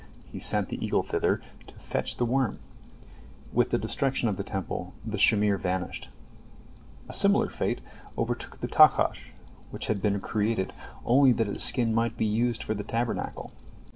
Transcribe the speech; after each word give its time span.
He 0.25 0.39
sent 0.39 0.69
the 0.69 0.83
eagle 0.83 1.03
thither 1.03 1.39
to 1.67 1.75
fetch 1.75 2.17
the 2.17 2.25
worm. 2.25 2.57
With 3.53 3.69
the 3.69 3.77
destruction 3.77 4.27
of 4.29 4.35
the 4.35 4.41
Temple 4.43 4.95
the 5.05 5.19
shamir 5.19 5.59
vanished. 5.59 6.09
A 7.07 7.13
similar 7.13 7.49
fate 7.49 7.81
overtook 8.17 8.61
the 8.61 8.67
tahash, 8.67 9.33
which 9.69 9.85
had 9.85 10.01
been 10.01 10.19
created 10.19 10.73
only 11.05 11.33
that 11.33 11.47
its 11.47 11.63
skin 11.63 11.93
might 11.93 12.17
be 12.17 12.25
used 12.25 12.63
for 12.63 12.73
the 12.73 12.83
Tabernacle. 12.83 13.51